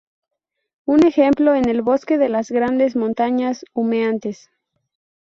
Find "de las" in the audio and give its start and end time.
2.17-2.49